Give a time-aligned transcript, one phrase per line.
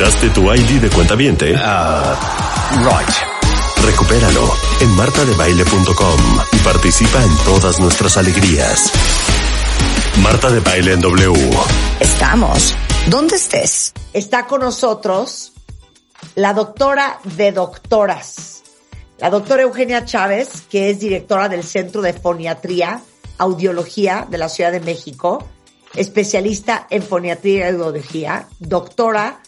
[0.00, 1.54] ¿Olvidaste tu ID de cuenta viente?
[1.58, 2.16] Ah,
[2.84, 3.84] right.
[3.84, 6.20] Recupéralo en martadebaile.com
[6.52, 8.90] y participa en todas nuestras alegrías.
[10.22, 11.50] Marta de Baile en W.
[12.00, 12.74] Estamos.
[13.08, 13.92] ¿Dónde estés?
[14.14, 15.52] Está con nosotros
[16.34, 18.62] la doctora de doctoras,
[19.18, 23.02] la doctora Eugenia Chávez, que es directora del Centro de Foniatría,
[23.36, 25.46] Audiología de la Ciudad de México,
[25.94, 29.42] especialista en foniatría y audiología, doctora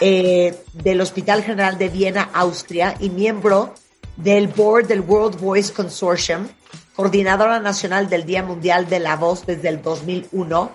[0.00, 3.74] eh, del Hospital General de Viena, Austria, y miembro
[4.16, 6.48] del board del World Voice Consortium,
[6.94, 10.72] coordinadora nacional del Día Mundial de la Voz desde el 2001.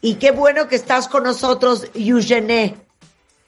[0.00, 2.76] Y qué bueno que estás con nosotros, Eugenie.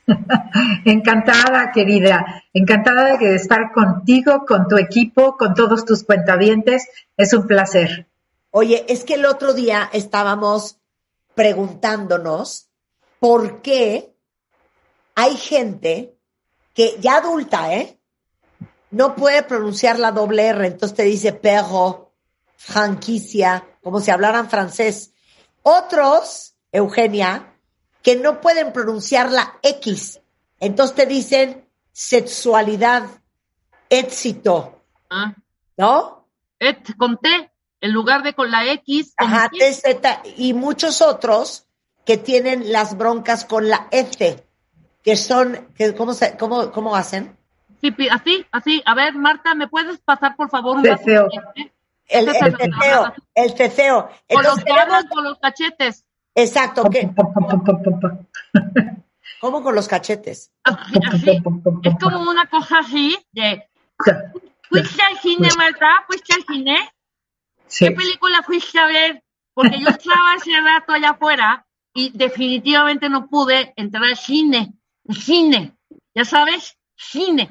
[0.85, 2.45] Encantada, querida.
[2.53, 6.89] Encantada de estar contigo, con tu equipo, con todos tus cuentavientes.
[7.17, 8.07] Es un placer.
[8.51, 10.79] Oye, es que el otro día estábamos
[11.35, 12.69] preguntándonos
[13.21, 14.16] por qué
[15.17, 16.17] hay gente
[16.75, 17.99] que ya adulta, ¿eh?
[18.91, 22.13] No puede pronunciar la doble R, entonces te dice perro,
[22.57, 25.13] franquicia, como si hablaran francés.
[25.63, 27.55] Otros, Eugenia,
[28.03, 30.21] que no pueden pronunciar la X,
[30.61, 33.05] entonces te dicen sexualidad,
[33.91, 35.35] éxito, Ah,
[35.77, 36.29] ¿no?
[36.59, 37.29] et con T,
[37.81, 39.15] en lugar de con la X.
[39.17, 39.59] con Ajá, T.
[39.59, 41.67] TZ, y muchos otros
[42.05, 44.46] que tienen las broncas con la F,
[45.07, 47.39] que son, que, ¿cómo, se, cómo, ¿cómo hacen?
[47.81, 48.83] Sí, así, así.
[48.85, 51.15] A ver, Marta, ¿me puedes pasar, por favor, un leche?
[52.09, 54.11] El, el es el ceceo, el ceceo.
[54.29, 54.65] Con los
[55.09, 56.05] con los cachetes.
[56.35, 57.09] exacto, ¿qué?
[59.41, 60.51] ¿cómo con los cachetes?
[60.65, 61.43] Así, así.
[61.85, 63.65] Es como una cosa así de...
[64.69, 66.05] ¿Fuiste al cine, Marta?
[66.09, 66.91] ¿Fuiste al cine?
[67.69, 67.87] Sí.
[67.87, 69.23] ¿Qué película fuiste a ver?
[69.55, 71.65] Porque yo estaba hace rato allá afuera
[71.95, 74.73] y definitivamente no pude entrar al cine.
[75.11, 75.73] Cine.
[76.15, 76.77] ¿Ya sabes?
[76.97, 77.51] Cine.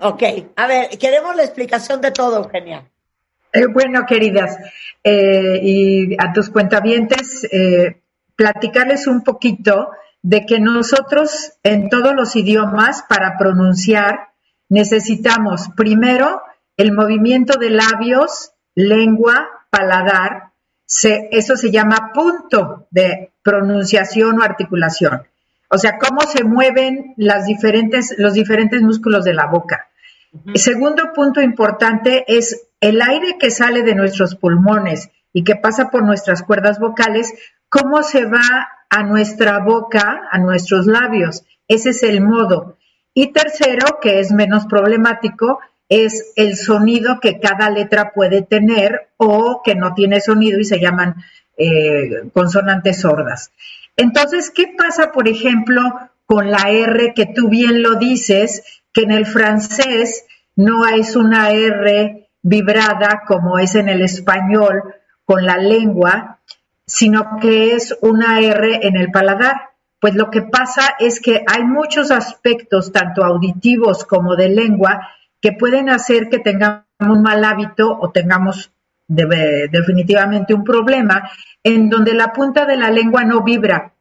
[0.00, 0.22] Ok,
[0.56, 2.88] a ver, queremos la explicación de todo, Eugenia.
[3.52, 4.56] Eh, bueno, queridas,
[5.04, 8.02] eh, y a tus cuentavientes, eh,
[8.36, 9.90] platicarles un poquito
[10.22, 14.28] de que nosotros en todos los idiomas para pronunciar
[14.68, 16.42] necesitamos primero
[16.76, 20.52] el movimiento de labios, lengua, paladar,
[20.86, 25.22] se- eso se llama punto de pronunciación o articulación.
[25.68, 29.88] O sea, cómo se mueven las diferentes, los diferentes músculos de la boca.
[30.46, 35.90] El segundo punto importante es el aire que sale de nuestros pulmones y que pasa
[35.90, 37.32] por nuestras cuerdas vocales,
[37.68, 41.44] cómo se va a nuestra boca, a nuestros labios.
[41.66, 42.76] Ese es el modo.
[43.14, 49.62] Y tercero, que es menos problemático, es el sonido que cada letra puede tener o
[49.64, 51.16] que no tiene sonido y se llaman
[51.56, 53.50] eh, consonantes sordas.
[53.98, 55.82] Entonces, ¿qué pasa, por ejemplo,
[56.24, 61.50] con la R que tú bien lo dices, que en el francés no es una
[61.50, 64.94] R vibrada como es en el español
[65.24, 66.38] con la lengua,
[66.86, 69.70] sino que es una R en el paladar?
[70.00, 75.08] Pues lo que pasa es que hay muchos aspectos, tanto auditivos como de lengua,
[75.40, 78.70] que pueden hacer que tengamos un mal hábito o tengamos
[79.08, 81.28] de- definitivamente un problema
[81.64, 83.92] en donde la punta de la lengua no vibra.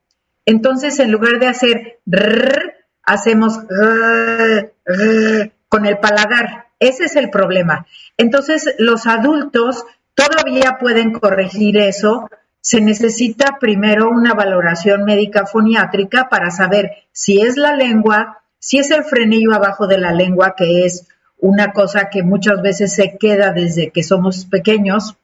[0.45, 6.67] Entonces, en lugar de hacer rrr, hacemos rrr con el paladar.
[6.79, 7.85] Ese es el problema.
[8.17, 12.29] Entonces, los adultos todavía pueden corregir eso.
[12.61, 18.91] Se necesita primero una valoración médica foniátrica para saber si es la lengua, si es
[18.91, 21.07] el frenillo abajo de la lengua, que es
[21.39, 25.17] una cosa que muchas veces se queda desde que somos pequeños,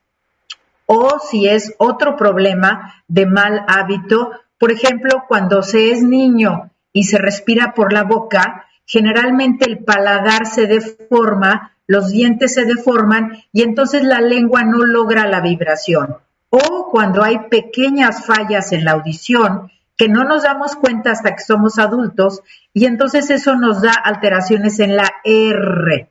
[0.86, 4.32] o si es otro problema de mal hábito.
[4.58, 10.46] Por ejemplo, cuando se es niño y se respira por la boca, generalmente el paladar
[10.46, 16.18] se deforma, los dientes se deforman y entonces la lengua no logra la vibración.
[16.50, 21.44] O cuando hay pequeñas fallas en la audición que no nos damos cuenta hasta que
[21.44, 22.42] somos adultos
[22.74, 26.10] y entonces eso nos da alteraciones en la R.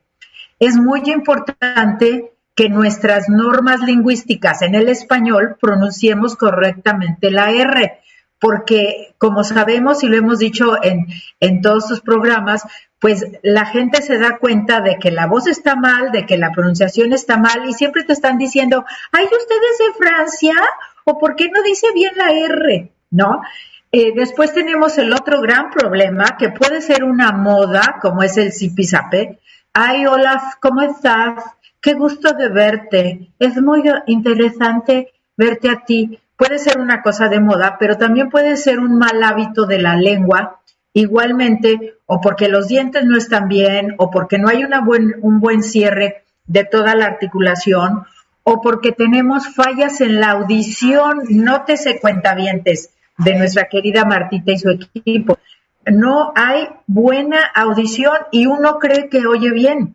[0.59, 8.01] Es muy importante que nuestras normas lingüísticas en el español pronunciemos correctamente la R,
[8.39, 11.07] porque como sabemos y lo hemos dicho en,
[11.41, 12.65] en todos sus programas,
[12.99, 16.53] pues la gente se da cuenta de que la voz está mal, de que la
[16.53, 20.55] pronunciación está mal y siempre te están diciendo, ay, ¿usted es de Francia?
[21.05, 22.93] ¿O por qué no dice bien la R?
[23.11, 23.43] ¿No?
[23.95, 28.51] Eh, después tenemos el otro gran problema que puede ser una moda, como es el
[28.51, 29.39] zipizape.
[29.75, 31.45] Ay, Olaf, ¿cómo estás?
[31.79, 33.35] Qué gusto de verte.
[33.39, 36.19] Es muy interesante verte a ti.
[36.37, 39.95] Puede ser una cosa de moda, pero también puede ser un mal hábito de la
[39.97, 40.63] lengua
[40.95, 46.25] igualmente o porque los dientes no están bien o porque no hay un buen cierre
[46.47, 48.05] de toda la articulación
[48.43, 54.71] o porque tenemos fallas en la audición, nótese cuentavientes de nuestra querida Martita y su
[54.71, 55.39] equipo.
[55.87, 59.95] No hay buena audición y uno cree que oye bien.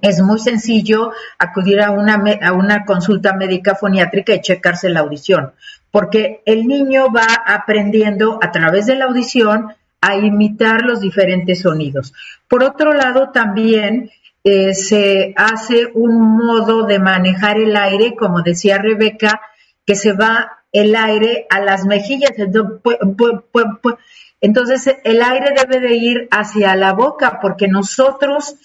[0.00, 5.52] Es muy sencillo acudir a una, a una consulta médica foniátrica y checarse la audición,
[5.90, 12.12] porque el niño va aprendiendo a través de la audición a imitar los diferentes sonidos.
[12.48, 14.10] Por otro lado, también
[14.44, 19.40] eh, se hace un modo de manejar el aire, como decía Rebeca,
[19.86, 22.32] que se va el aire a las mejillas.
[24.40, 28.56] Entonces, el aire debe de ir hacia la boca porque nosotros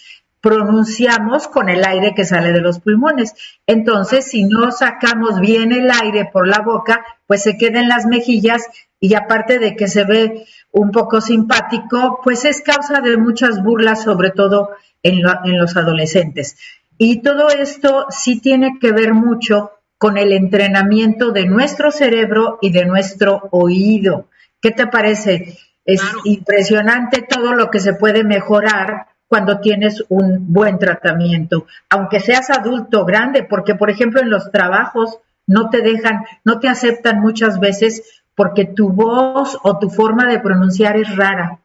[0.41, 3.33] pronunciamos con el aire que sale de los pulmones.
[3.65, 8.05] Entonces, si no sacamos bien el aire por la boca, pues se queda en las
[8.05, 8.63] mejillas
[8.99, 14.03] y aparte de que se ve un poco simpático, pues es causa de muchas burlas,
[14.03, 14.69] sobre todo
[15.03, 16.57] en, los adolescentes.
[16.97, 22.71] Y todo esto sí tiene que ver mucho con el entrenamiento de nuestro cerebro y
[22.71, 24.27] de nuestro oído.
[24.61, 25.57] ¿Qué te parece?
[25.85, 32.49] Es impresionante todo lo que se puede mejorar cuando tienes un buen tratamiento, aunque seas
[32.49, 37.59] adulto grande, porque por ejemplo en los trabajos no te dejan, no te aceptan muchas
[37.59, 41.59] veces porque tu voz o tu forma de pronunciar es rara.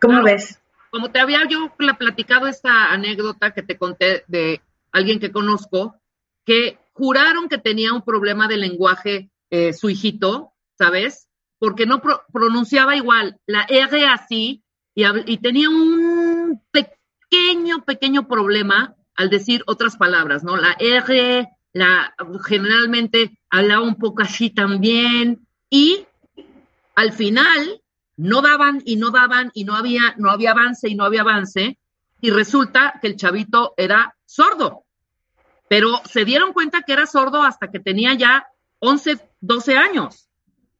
[0.00, 0.60] ¿Cómo ves?
[0.90, 4.60] Como te había yo platicado esta anécdota que te conté de
[4.92, 5.94] alguien que conozco,
[6.44, 11.28] que juraron que tenía un problema de lenguaje eh, su hijito, ¿sabes?
[11.58, 12.00] Porque no
[12.32, 14.62] pronunciaba igual la R así
[14.94, 20.56] y, y tenía un pequeño, pequeño problema al decir otras palabras, ¿no?
[20.56, 22.14] La R, la
[22.46, 26.06] generalmente hablaba un poco así también, y
[26.94, 27.80] al final
[28.16, 31.78] no daban y no daban y no había, no había avance y no había avance
[32.20, 34.84] y resulta que el chavito era sordo.
[35.70, 38.48] Pero se dieron cuenta que era sordo hasta que tenía ya
[38.80, 40.28] 11, 12 años.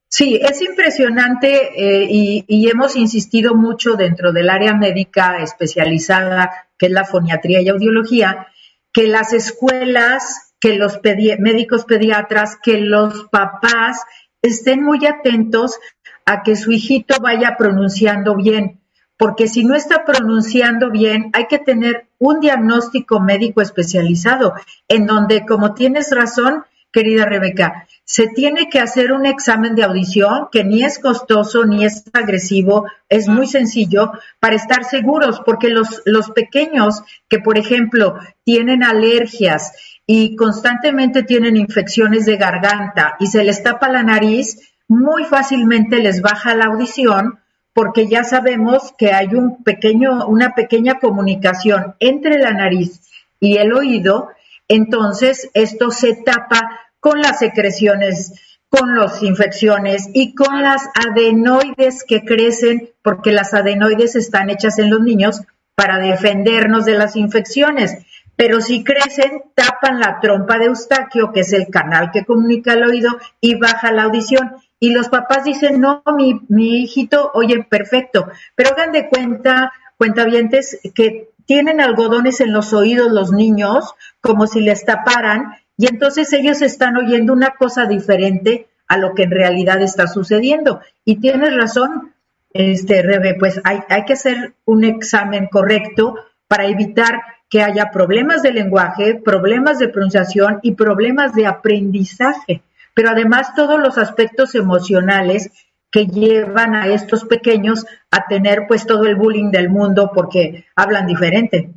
[0.08, 6.86] Sí, es impresionante eh, y, y, hemos insistido mucho dentro del área médica especializada, que
[6.86, 8.48] es la foniatría y audiología,
[8.92, 10.98] que las escuelas, que los
[11.38, 14.02] médicos pediatras, que los papás
[14.42, 15.78] estén muy atentos
[16.26, 18.79] a que su hijito vaya pronunciando bien,
[19.20, 24.54] porque si no está pronunciando bien, hay que tener un diagnóstico médico especializado,
[24.88, 30.48] en donde, como tienes razón, querida Rebeca, se tiene que hacer un examen de audición
[30.50, 36.00] que ni es costoso ni es agresivo, es muy sencillo para estar seguros, porque los,
[36.06, 39.74] los pequeños que, por ejemplo, tienen alergias
[40.06, 46.22] y constantemente tienen infecciones de garganta y se les tapa la nariz, muy fácilmente les
[46.22, 47.38] baja la audición
[47.72, 53.00] porque ya sabemos que hay un pequeño, una pequeña comunicación entre la nariz
[53.38, 54.30] y el oído,
[54.68, 58.32] entonces esto se tapa con las secreciones,
[58.68, 64.90] con las infecciones y con las adenoides que crecen, porque las adenoides están hechas en
[64.90, 65.42] los niños
[65.74, 68.04] para defendernos de las infecciones
[68.40, 72.84] pero si crecen, tapan la trompa de Eustaquio, que es el canal que comunica el
[72.84, 74.52] oído, y baja la audición.
[74.80, 80.80] Y los papás dicen, no, mi, mi hijito, oye, perfecto, pero hagan de cuenta, cuentavientes,
[80.94, 86.62] que tienen algodones en los oídos los niños, como si les taparan, y entonces ellos
[86.62, 90.80] están oyendo una cosa diferente a lo que en realidad está sucediendo.
[91.04, 92.12] Y tienes razón,
[92.52, 96.16] este Rebe, pues hay, hay que hacer un examen correcto
[96.48, 102.62] para evitar que haya problemas de lenguaje, problemas de pronunciación y problemas de aprendizaje,
[102.94, 105.50] pero además todos los aspectos emocionales
[105.90, 111.06] que llevan a estos pequeños a tener pues todo el bullying del mundo porque hablan
[111.06, 111.72] diferente.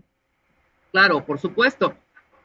[0.91, 1.95] Claro, por supuesto.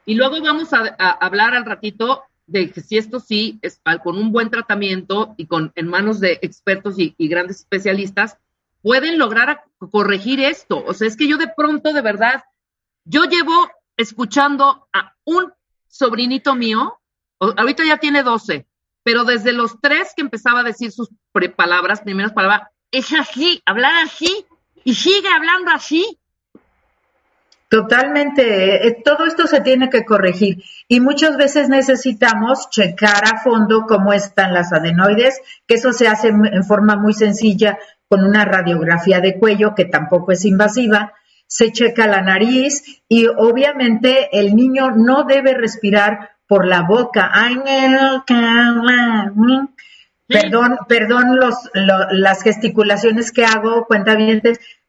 [0.05, 4.31] Y luego vamos a, hablar al ratito de que si esto sí es con un
[4.31, 8.37] buen tratamiento y con en manos de expertos y, y grandes especialistas
[8.81, 10.83] pueden lograr corregir esto.
[10.83, 12.43] O sea, es que yo de pronto de verdad
[13.05, 15.53] yo llevo escuchando a un
[15.87, 16.98] sobrinito mío,
[17.39, 18.65] ahorita ya tiene 12,
[19.03, 21.09] pero desde los tres que empezaba a decir sus
[21.55, 24.45] palabras, primeras palabras, es así, hablar así,
[24.83, 26.19] y sigue hablando así.
[27.69, 33.85] Totalmente, eh, todo esto se tiene que corregir y muchas veces necesitamos checar a fondo
[33.87, 37.77] cómo están las adenoides, que eso se hace en forma muy sencilla
[38.07, 41.13] con una radiografía de cuello que tampoco es invasiva
[41.49, 47.31] se checa la nariz y obviamente el niño no debe respirar por la boca.
[50.27, 54.41] Perdón, perdón los, las gesticulaciones que hago, cuenta bien,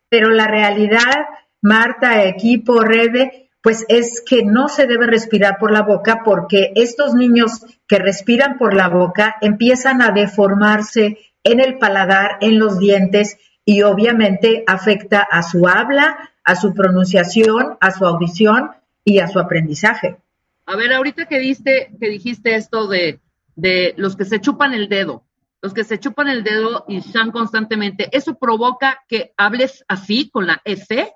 [0.09, 1.26] pero la realidad,
[1.61, 7.14] Marta, equipo, Rebe, pues es que no se debe respirar por la boca porque estos
[7.14, 13.37] niños que respiran por la boca empiezan a deformarse en el paladar, en los dientes
[13.67, 18.71] y obviamente afecta a su habla, a su pronunciación, a su audición
[19.05, 20.17] y a su aprendizaje.
[20.70, 23.18] A ver, ahorita que diste, que dijiste esto de,
[23.56, 25.24] de los que se chupan el dedo,
[25.60, 30.46] los que se chupan el dedo y están constantemente, ¿eso provoca que hables así con
[30.46, 31.12] la S?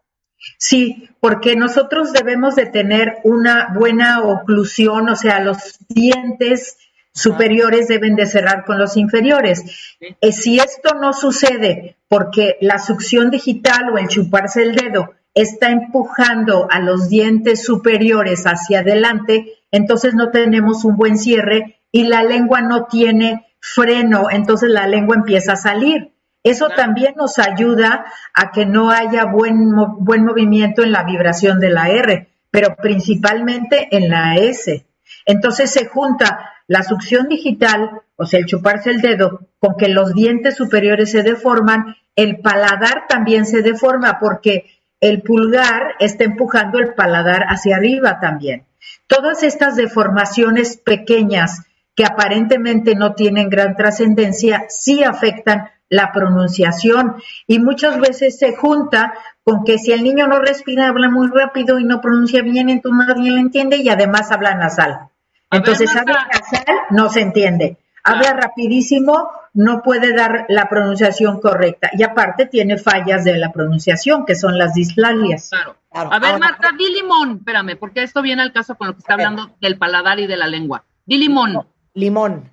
[0.59, 6.77] Sí, porque nosotros debemos de tener una buena oclusión, o sea, los dientes
[7.13, 9.97] superiores deben de cerrar con los inferiores.
[10.01, 15.71] Eh, si esto no sucede porque la succión digital o el chuparse el dedo está
[15.71, 22.23] empujando a los dientes superiores hacia adelante, entonces no tenemos un buen cierre y la
[22.23, 26.13] lengua no tiene freno, entonces la lengua empieza a salir.
[26.45, 31.71] Eso también nos ayuda a que no haya buen, buen movimiento en la vibración de
[31.71, 34.87] la R, pero principalmente en la S.
[35.27, 40.15] Entonces se junta la succión digital, o sea, el chuparse el dedo, con que los
[40.15, 44.67] dientes superiores se deforman, el paladar también se deforma porque
[45.01, 48.65] el pulgar está empujando el paladar hacia arriba también.
[49.07, 51.63] Todas estas deformaciones pequeñas
[51.95, 59.15] que aparentemente no tienen gran trascendencia, sí afectan la pronunciación y muchas veces se junta
[59.45, 63.07] con que si el niño no respira, habla muy rápido y no pronuncia bien, entonces
[63.07, 65.09] nadie le entiende y además habla nasal.
[65.51, 67.77] Entonces, habla nasal, no se entiende.
[68.05, 71.91] Habla rapidísimo, no puede dar la pronunciación correcta.
[71.95, 75.49] Y aparte tiene fallas de la pronunciación, que son las dislalias.
[75.51, 75.77] Claro.
[75.91, 77.39] A ver, Marta, di limón.
[77.39, 80.37] Espérame, porque esto viene al caso con lo que está hablando del paladar y de
[80.37, 80.85] la lengua.
[81.07, 81.67] Di limón.
[81.95, 82.51] Limón.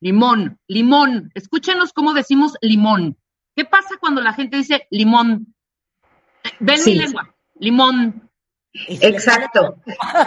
[0.00, 1.30] Limón, limón.
[1.34, 3.16] Escúchenos cómo decimos limón.
[3.56, 5.54] ¿Qué pasa cuando la gente dice limón?
[6.60, 7.34] Ven mi lengua.
[7.58, 8.30] Limón.
[8.72, 9.76] Exacto.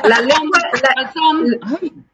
[0.03, 0.59] La lengua,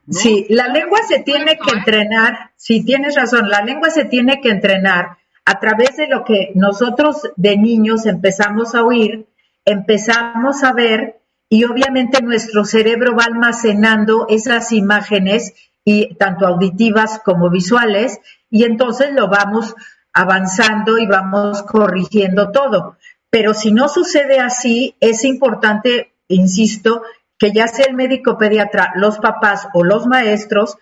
[0.10, 2.52] sí, la lengua se tiene que entrenar.
[2.56, 3.50] Sí, tienes razón.
[3.50, 8.76] La lengua se tiene que entrenar a través de lo que nosotros de niños empezamos
[8.76, 9.28] a oír,
[9.66, 11.20] empezamos a ver
[11.50, 15.54] y obviamente nuestro cerebro va almacenando esas imágenes
[15.86, 18.20] y tanto auditivas como visuales,
[18.50, 19.76] y entonces lo vamos
[20.14, 22.98] avanzando y vamos corrigiendo todo.
[23.30, 27.04] Pero si no sucede así, es importante, insisto,
[27.38, 30.78] que ya sea el médico pediatra, los papás o los maestros,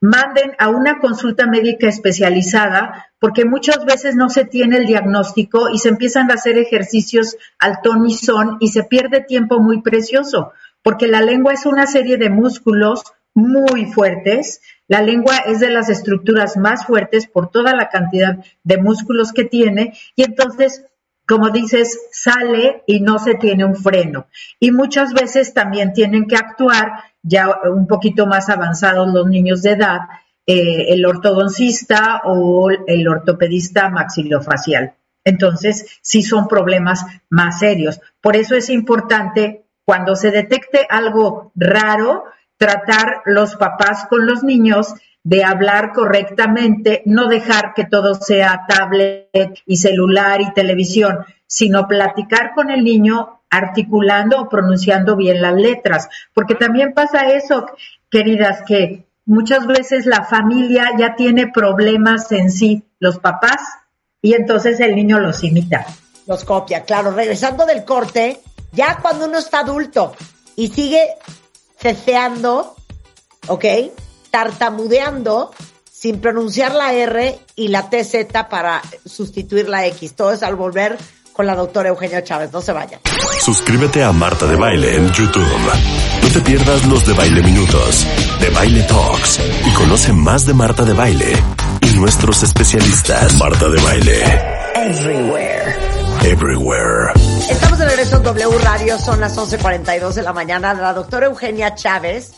[0.00, 5.78] manden a una consulta médica especializada, porque muchas veces no se tiene el diagnóstico y
[5.78, 10.52] se empiezan a hacer ejercicios al ton y son y se pierde tiempo muy precioso,
[10.82, 14.60] porque la lengua es una serie de músculos muy fuertes.
[14.88, 19.44] La lengua es de las estructuras más fuertes por toda la cantidad de músculos que
[19.44, 20.86] tiene y entonces,
[21.26, 24.28] como dices, sale y no se tiene un freno.
[24.60, 26.92] Y muchas veces también tienen que actuar
[27.22, 30.00] ya un poquito más avanzados los niños de edad,
[30.46, 34.94] eh, el ortodoncista o el ortopedista maxilofacial.
[35.24, 38.00] Entonces, sí son problemas más serios.
[38.20, 42.24] Por eso es importante cuando se detecte algo raro,
[42.56, 44.94] tratar los papás con los niños
[45.26, 52.52] de hablar correctamente, no dejar que todo sea tablet y celular y televisión, sino platicar
[52.54, 57.66] con el niño articulando o pronunciando bien las letras, porque también pasa eso,
[58.08, 63.60] queridas, que muchas veces la familia ya tiene problemas en sí, los papás,
[64.22, 65.86] y entonces el niño los imita.
[66.28, 67.10] Los copia, claro.
[67.10, 68.38] Regresando del corte,
[68.70, 70.14] ya cuando uno está adulto
[70.54, 71.02] y sigue
[71.80, 72.76] ceceando,
[73.48, 73.64] ¿ok?
[74.30, 75.52] Tartamudeando
[75.90, 80.14] sin pronunciar la R y la TZ para sustituir la X.
[80.14, 80.98] Todo es al volver
[81.32, 82.52] con la doctora Eugenia Chávez.
[82.52, 83.00] No se vayan.
[83.40, 85.46] Suscríbete a Marta de Baile en YouTube.
[86.22, 88.06] No te pierdas los de Baile Minutos,
[88.40, 91.32] de Baile Talks y conoce más de Marta de Baile
[91.82, 93.34] y nuestros especialistas.
[93.38, 94.22] Marta de Baile.
[94.74, 95.76] Everywhere.
[96.24, 97.12] Everywhere.
[97.50, 100.74] Estamos de regreso en W Radio, son las 11.42 de la mañana.
[100.74, 102.32] La doctora Eugenia Chávez,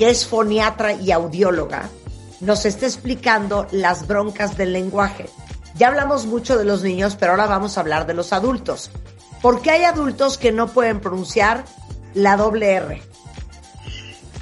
[0.00, 1.90] que es foniatra y audióloga,
[2.40, 5.26] nos está explicando las broncas del lenguaje.
[5.76, 8.90] Ya hablamos mucho de los niños, pero ahora vamos a hablar de los adultos.
[9.42, 11.66] ¿Por qué hay adultos que no pueden pronunciar
[12.14, 13.02] la doble R?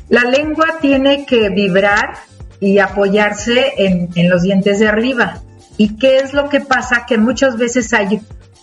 [0.09, 2.15] La lengua tiene que vibrar
[2.61, 5.43] y apoyarse en, en los dientes de arriba.
[5.77, 7.05] ¿Y qué es lo que pasa?
[7.05, 8.21] Que muchas veces hay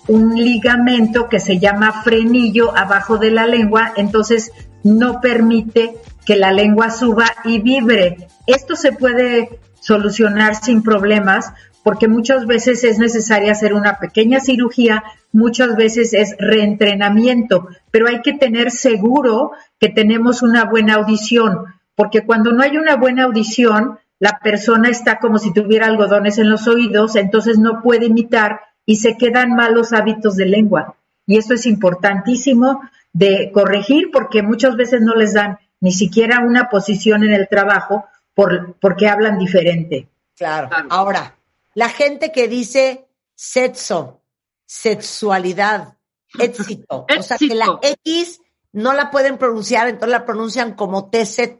[0.07, 5.95] un ligamento que se llama frenillo abajo de la lengua, entonces no permite
[6.25, 8.27] que la lengua suba y vibre.
[8.47, 11.53] Esto se puede solucionar sin problemas,
[11.83, 18.21] porque muchas veces es necesaria hacer una pequeña cirugía, muchas veces es reentrenamiento, pero hay
[18.21, 21.65] que tener seguro que tenemos una buena audición,
[21.95, 26.49] porque cuando no hay una buena audición, la persona está como si tuviera algodones en
[26.49, 30.95] los oídos, entonces no puede imitar y se quedan malos hábitos de lengua.
[31.27, 32.81] Y eso es importantísimo
[33.13, 38.05] de corregir porque muchas veces no les dan ni siquiera una posición en el trabajo
[38.33, 40.07] por, porque hablan diferente.
[40.35, 40.69] Claro.
[40.89, 41.35] Ahora,
[41.73, 44.21] la gente que dice sexo,
[44.65, 45.95] sexualidad,
[46.39, 48.41] éxito, o sea que la X
[48.73, 51.57] no la pueden pronunciar, entonces la pronuncian como TZ.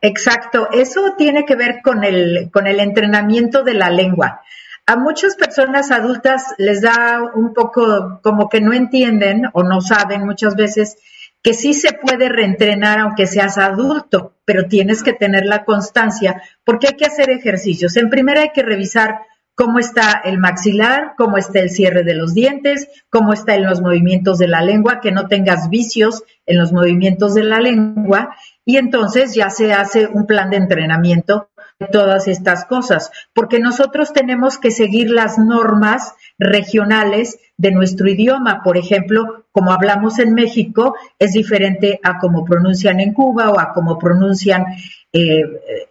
[0.00, 4.42] Exacto, eso tiene que ver con el, con el entrenamiento de la lengua.
[4.86, 10.26] A muchas personas adultas les da un poco como que no entienden o no saben
[10.26, 10.98] muchas veces
[11.44, 16.88] que sí se puede reentrenar aunque seas adulto, pero tienes que tener la constancia porque
[16.88, 17.98] hay que hacer ejercicios.
[17.98, 19.20] En primera hay que revisar
[19.54, 23.82] cómo está el maxilar, cómo está el cierre de los dientes, cómo está en los
[23.82, 28.34] movimientos de la lengua, que no tengas vicios en los movimientos de la lengua
[28.64, 31.50] y entonces ya se hace un plan de entrenamiento
[31.90, 38.62] todas estas cosas, porque nosotros tenemos que seguir las normas regionales de nuestro idioma.
[38.62, 43.72] Por ejemplo, como hablamos en México, es diferente a como pronuncian en Cuba o a
[43.72, 44.64] como pronuncian
[45.12, 45.42] eh,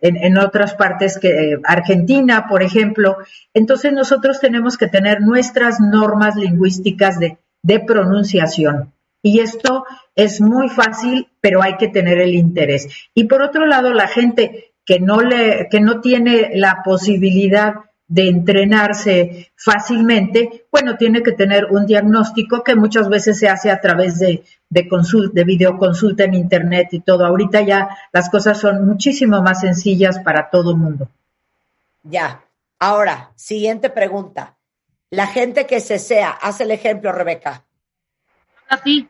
[0.02, 3.18] en, otras partes que Argentina, por ejemplo.
[3.54, 8.94] Entonces nosotros tenemos que tener nuestras normas lingüísticas de, de pronunciación.
[9.26, 9.86] Y esto
[10.16, 12.90] es muy fácil, pero hay que tener el interés.
[13.14, 17.76] Y por otro lado, la gente que no, le, que no tiene la posibilidad
[18.08, 23.82] de entrenarse fácilmente, bueno, tiene que tener un diagnóstico que muchas veces se hace a
[23.82, 24.88] través de, de,
[25.34, 27.26] de videoconsulta en Internet y todo.
[27.26, 31.10] Ahorita ya las cosas son muchísimo más sencillas para todo el mundo.
[32.04, 32.42] Ya.
[32.80, 34.58] Ahora, siguiente pregunta.
[35.10, 37.64] La gente que se sea, haz el ejemplo, Rebeca.
[38.68, 39.10] Así,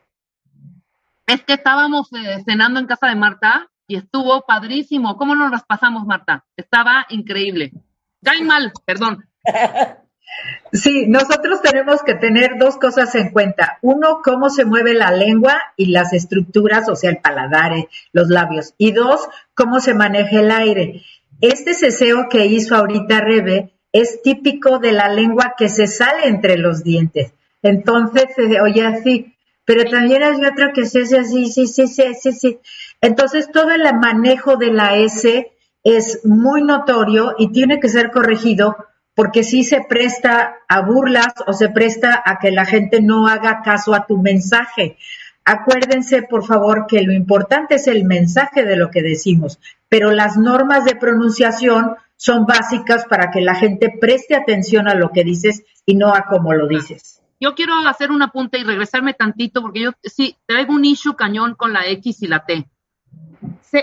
[1.25, 5.18] es que estábamos eh, cenando en casa de Marta y estuvo padrísimo.
[5.18, 6.44] ¿Cómo nos las pasamos, Marta?
[6.58, 7.72] Estaba increíble.
[8.24, 9.25] Cae mal, perdón.
[10.72, 13.77] Sí, nosotros tenemos que tener dos cosas en cuenta.
[13.84, 18.29] Uno, cómo se mueve la lengua y las estructuras, o sea, el paladar, eh, los
[18.29, 18.74] labios.
[18.79, 21.03] Y dos, cómo se maneja el aire.
[21.40, 26.58] Este ceseo que hizo ahorita Rebe es típico de la lengua que se sale entre
[26.58, 27.34] los dientes.
[27.62, 28.29] Entonces,
[28.60, 29.34] oye así,
[29.66, 32.60] pero también hay otro que se hace así, sí, sí, sí, sí, sí.
[33.03, 35.51] Entonces, todo el manejo de la S
[35.83, 38.77] es muy notorio y tiene que ser corregido
[39.13, 43.61] porque sí se presta a burlas o se presta a que la gente no haga
[43.61, 44.96] caso a tu mensaje.
[45.44, 50.37] Acuérdense, por favor, que lo importante es el mensaje de lo que decimos, pero las
[50.37, 55.66] normas de pronunciación son básicas para que la gente preste atención a lo que dices
[55.85, 57.22] y no a cómo lo dices.
[57.42, 61.55] Yo quiero hacer un apunte y regresarme tantito porque yo sí traigo un issue cañón
[61.55, 62.66] con la X y la T.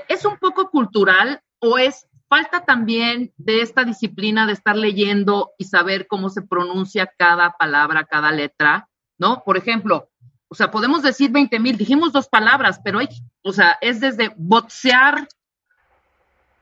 [0.09, 5.65] ¿Es un poco cultural o es falta también de esta disciplina de estar leyendo y
[5.65, 8.89] saber cómo se pronuncia cada palabra, cada letra?
[9.19, 9.43] ¿No?
[9.45, 10.09] Por ejemplo,
[10.49, 13.09] o sea, podemos decir 20 mil, dijimos dos palabras, pero hay,
[13.43, 15.29] o sea, es desde boxear,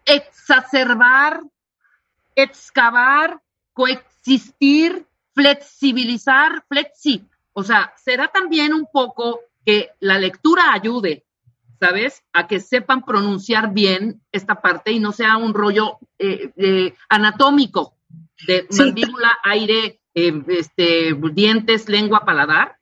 [0.04, 1.40] exacerbar,
[2.34, 3.40] excavar,
[3.72, 7.26] coexistir, flexibilizar, flexi.
[7.52, 11.24] O sea, será también un poco que la lectura ayude,
[11.80, 12.22] ¿sabes?
[12.32, 17.94] A que sepan pronunciar bien esta parte y no sea un rollo eh, anatómico
[18.46, 22.76] de mandíbula, aire, eh, este, dientes, lengua, paladar.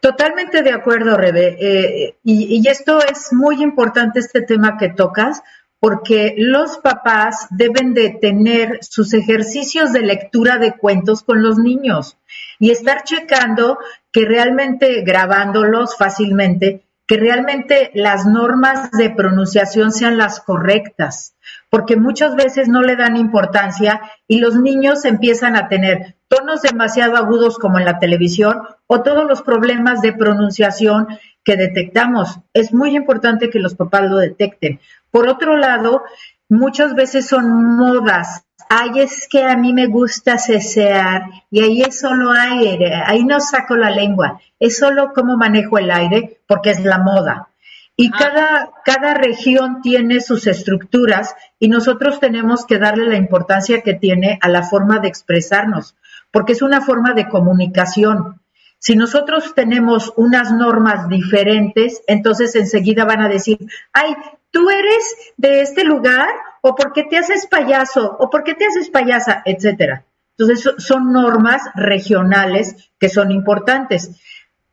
[0.00, 1.56] Totalmente de acuerdo, Rebe.
[1.60, 5.42] Eh, y, y, esto es muy importante, este tema que tocas,
[5.80, 12.16] porque los papás deben de tener sus ejercicios de lectura de cuentos con los niños
[12.58, 13.78] y estar checando
[14.12, 21.34] que realmente grabándolos fácilmente, que realmente las normas de pronunciación sean las correctas,
[21.70, 27.16] porque muchas veces no le dan importancia y los niños empiezan a tener tonos demasiado
[27.16, 31.08] agudos como en la televisión o todos los problemas de pronunciación
[31.42, 32.40] que detectamos.
[32.52, 34.78] Es muy importante que los papás lo detecten,
[35.10, 36.02] por otro lado,
[36.50, 38.44] muchas veces son modas.
[38.68, 43.40] Ay, es que a mí me gusta cesear y ahí es solo aire, ahí no
[43.40, 47.48] saco la lengua, es solo cómo manejo el aire porque es la moda.
[47.96, 48.16] Y ah.
[48.18, 54.38] cada, cada región tiene sus estructuras y nosotros tenemos que darle la importancia que tiene
[54.42, 55.96] a la forma de expresarnos,
[56.30, 58.40] porque es una forma de comunicación.
[58.78, 63.58] Si nosotros tenemos unas normas diferentes, entonces enseguida van a decir,
[63.92, 64.14] ay,
[64.50, 66.28] tú eres de este lugar,
[66.62, 70.04] o por qué te haces payaso, o por qué te haces payasa, etcétera.
[70.36, 74.12] Entonces son normas regionales que son importantes.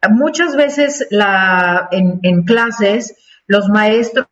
[0.09, 3.15] Muchas veces la, en, en clases
[3.47, 4.27] los maestros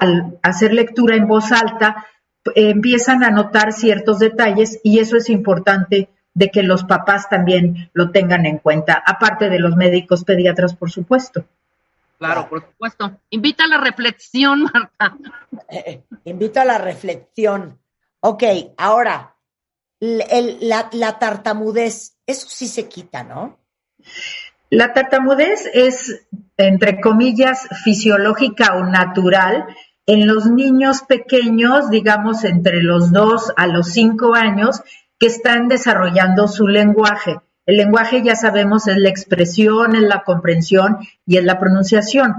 [0.00, 2.06] al hacer lectura en voz alta
[2.54, 8.10] empiezan a notar ciertos detalles y eso es importante de que los papás también lo
[8.10, 11.46] tengan en cuenta, aparte de los médicos pediatras, por supuesto.
[12.18, 13.20] Claro, por supuesto.
[13.30, 15.16] Invita a la reflexión, Marta.
[15.68, 17.80] Eh, eh, invito a la reflexión.
[18.20, 18.42] Ok,
[18.76, 19.36] ahora,
[20.00, 23.58] la, la tartamudez, eso sí se quita, ¿no?
[24.70, 29.66] La tartamudez es, entre comillas, fisiológica o natural
[30.06, 34.82] en los niños pequeños, digamos entre los dos a los cinco años,
[35.18, 37.36] que están desarrollando su lenguaje.
[37.66, 42.34] El lenguaje, ya sabemos, es la expresión, es la comprensión y es la pronunciación.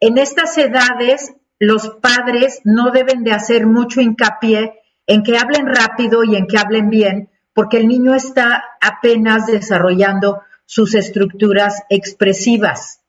[0.00, 6.22] En estas edades, los padres no deben de hacer mucho hincapié en que hablen rápido
[6.22, 13.00] y en que hablen bien, porque el niño está apenas desarrollando sus estructuras expresivas.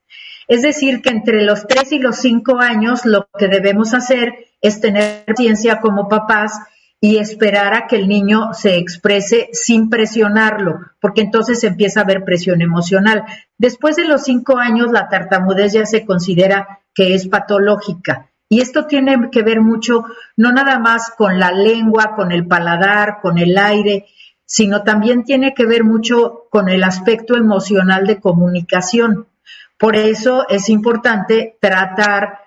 [0.47, 4.81] Es decir, que entre los tres y los cinco años lo que debemos hacer es
[4.81, 6.53] tener paciencia como papás
[7.01, 12.25] y esperar a que el niño se exprese sin presionarlo, porque entonces empieza a haber
[12.25, 13.23] presión emocional.
[13.57, 18.29] Después de los cinco años, la tartamudez ya se considera que es patológica.
[18.49, 20.03] Y esto tiene que ver mucho,
[20.35, 24.07] no nada más con la lengua, con el paladar, con el aire,
[24.43, 29.27] sino también tiene que ver mucho con el aspecto emocional de comunicación.
[29.77, 32.39] Por eso es importante tratar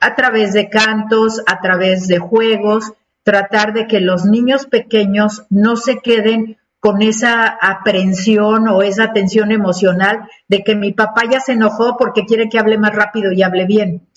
[0.00, 2.92] a través de cantos, a través de juegos,
[3.28, 9.52] tratar de que los niños pequeños no se queden con esa aprensión o esa tensión
[9.52, 13.42] emocional de que mi papá ya se enojó porque quiere que hable más rápido y
[13.42, 14.08] hable bien.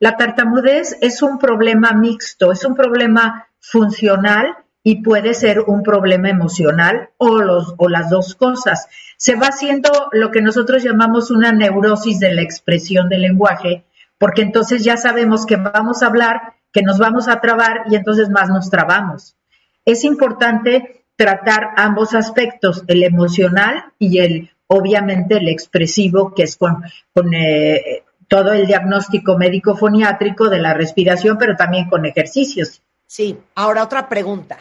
[0.00, 6.28] La tartamudez es un problema mixto, es un problema funcional y puede ser un problema
[6.28, 8.86] emocional o, los, o las dos cosas.
[9.16, 13.86] Se va haciendo lo que nosotros llamamos una neurosis de la expresión del lenguaje,
[14.18, 18.28] porque entonces ya sabemos que vamos a hablar que nos vamos a trabar y entonces
[18.30, 19.36] más nos trabamos.
[19.84, 26.82] Es importante tratar ambos aspectos, el emocional y el, obviamente, el expresivo, que es con,
[27.12, 32.82] con eh, todo el diagnóstico médico foniátrico de la respiración, pero también con ejercicios.
[33.06, 34.58] Sí, ahora otra pregunta.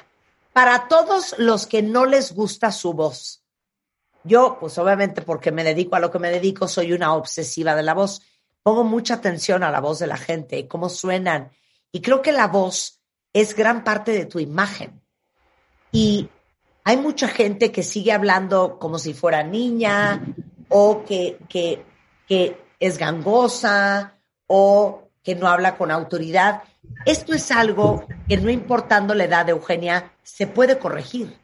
[0.53, 3.43] Para todos los que no les gusta su voz,
[4.23, 7.83] yo, pues obviamente porque me dedico a lo que me dedico, soy una obsesiva de
[7.83, 8.21] la voz.
[8.63, 11.51] Pongo mucha atención a la voz de la gente, cómo suenan,
[11.97, 13.01] y creo que la voz
[13.33, 15.01] es gran parte de tu imagen.
[15.91, 16.29] Y
[16.83, 20.23] hay mucha gente que sigue hablando como si fuera niña
[20.69, 21.83] o que, que,
[22.27, 26.61] que es gangosa o que no habla con autoridad.
[27.03, 31.35] Esto es algo que no importando la edad de Eugenia, se puede corregir.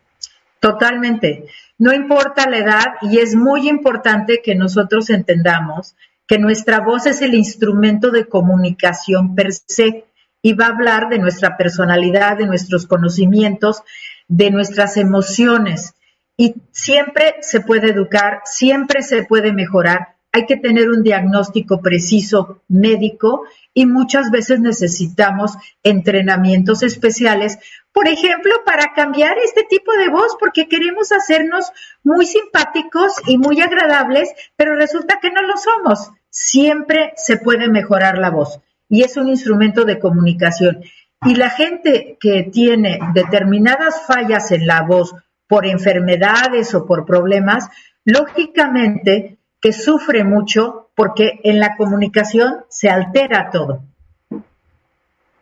[0.60, 1.48] Totalmente.
[1.80, 5.96] No importa la edad y es muy importante que nosotros entendamos
[6.28, 10.13] que nuestra voz es el instrumento de comunicación per se
[10.46, 13.82] y va a hablar de nuestra personalidad, de nuestros conocimientos,
[14.28, 15.96] de nuestras emociones.
[16.36, 20.18] Y siempre se puede educar, siempre se puede mejorar.
[20.34, 27.58] Hay que tener un diagnóstico preciso médico y muchas veces necesitamos entrenamientos especiales,
[27.94, 31.72] por ejemplo, para cambiar este tipo de voz, porque queremos hacernos
[32.04, 36.12] muy simpáticos y muy agradables, pero resulta que no lo somos.
[36.30, 40.84] Siempre se puede mejorar la voz y es un instrumento de comunicación.
[41.26, 45.16] Y la gente que tiene determinadas fallas en la voz
[45.48, 47.70] por enfermedades o por problemas,
[48.04, 53.84] lógicamente que sufre mucho porque en la comunicación se altera todo.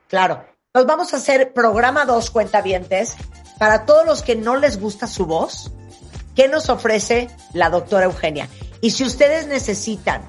[0.08, 0.46] Claro.
[0.74, 3.18] Nos vamos a hacer programa dos cuentavientes
[3.58, 5.72] para todos los que no les gusta su voz.
[6.36, 8.48] ¿Qué nos ofrece la doctora Eugenia?
[8.80, 10.22] Y si ustedes necesitan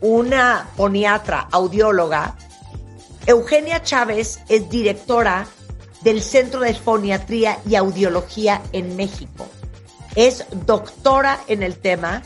[0.00, 2.36] una poniatra, audióloga,
[3.26, 5.46] Eugenia Chávez es directora
[6.02, 9.46] del Centro de Foniatría y Audiología en México.
[10.16, 12.22] Es doctora en el tema,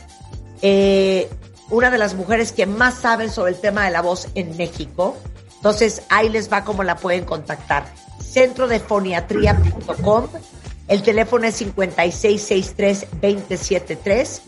[0.61, 1.29] eh,
[1.69, 5.15] una de las mujeres que más saben sobre el tema de la voz en México.
[5.57, 7.85] Entonces, ahí les va cómo la pueden contactar.
[8.21, 10.27] Centrodefoniatría.com.
[10.87, 14.41] El teléfono es 5663-273.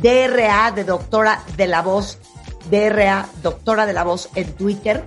[0.00, 2.18] DRA de doctora de la voz.
[2.70, 5.02] DRA, doctora de la voz en Twitter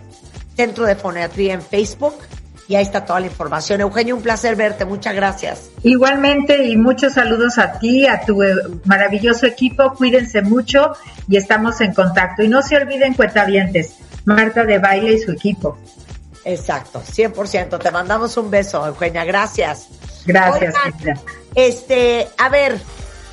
[0.55, 2.15] Centro de Foniatría en Facebook
[2.67, 3.81] y ahí está toda la información.
[3.81, 5.69] Eugenio, un placer verte, muchas gracias.
[5.83, 10.93] Igualmente y muchos saludos a ti, a tu eh, maravilloso equipo, cuídense mucho
[11.27, 12.43] y estamos en contacto.
[12.43, 15.77] Y no se olviden, cuentavientes, Marta de Baile y su equipo.
[16.45, 17.79] Exacto, 100%.
[17.79, 19.87] Te mandamos un beso, Eugenia, gracias.
[20.25, 20.73] Gracias.
[21.53, 22.79] este, a ver,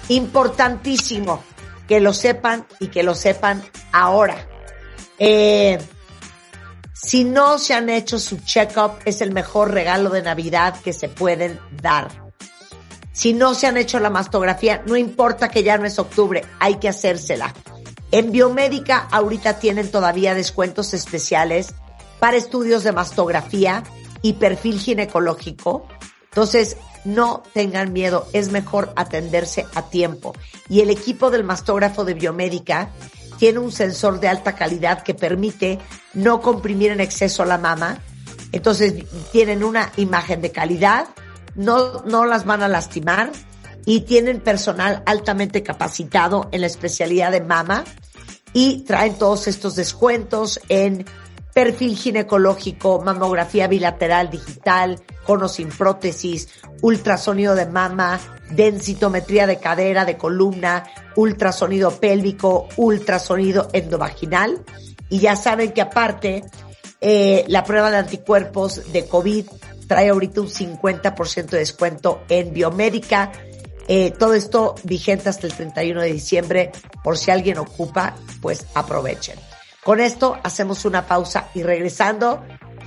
[0.08, 1.42] importantísimo
[1.86, 4.36] que lo sepan y que lo sepan ahora.
[5.18, 5.78] Eh,
[7.02, 11.08] si no se han hecho su check-up, es el mejor regalo de Navidad que se
[11.08, 12.30] pueden dar.
[13.12, 16.76] Si no se han hecho la mastografía, no importa que ya no es octubre, hay
[16.76, 17.54] que hacérsela.
[18.12, 21.74] En Biomédica ahorita tienen todavía descuentos especiales
[22.18, 23.82] para estudios de mastografía
[24.20, 25.88] y perfil ginecológico.
[26.24, 30.34] Entonces, no tengan miedo, es mejor atenderse a tiempo.
[30.68, 32.90] Y el equipo del mastógrafo de Biomédica
[33.40, 35.78] tiene un sensor de alta calidad que permite
[36.12, 37.98] no comprimir en exceso la mama.
[38.52, 41.06] Entonces tienen una imagen de calidad,
[41.54, 43.32] no, no las van a lastimar
[43.86, 47.84] y tienen personal altamente capacitado en la especialidad de mama
[48.52, 51.06] y traen todos estos descuentos en
[51.52, 56.48] perfil ginecológico, mamografía bilateral digital, cono sin prótesis,
[56.82, 60.84] ultrasonido de mama, densitometría de cadera, de columna,
[61.16, 64.64] ultrasonido pélvico, ultrasonido endovaginal.
[65.08, 66.44] Y ya saben que aparte,
[67.00, 69.46] eh, la prueba de anticuerpos de COVID
[69.86, 73.32] trae ahorita un 50% de descuento en biomédica.
[73.88, 76.70] Eh, todo esto vigente hasta el 31 de diciembre.
[77.02, 79.49] Por si alguien ocupa, pues aprovechen.
[79.84, 82.44] Con esto hacemos una pausa y regresando,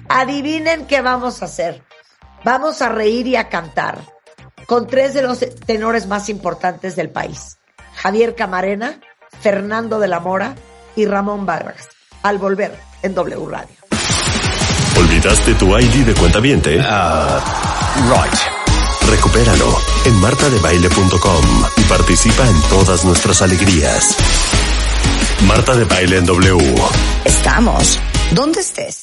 [0.09, 1.83] adivinen qué vamos a hacer.
[2.43, 3.99] Vamos a reír y a cantar
[4.67, 7.57] con tres de los tenores más importantes del país.
[7.95, 8.99] Javier Camarena,
[9.41, 10.55] Fernando de la Mora
[10.95, 11.89] y Ramón Vargas.
[12.21, 13.75] Al volver en W Radio.
[14.97, 16.77] ¿Olvidaste tu ID de cuenta viente?
[16.77, 18.39] Uh, right.
[19.09, 21.45] Recupéralo en martadebaile.com
[21.77, 24.15] y participa en todas nuestras alegrías.
[25.41, 26.75] Marta de Baile en W.
[27.25, 27.99] Estamos.
[28.31, 29.01] ¿Dónde estés?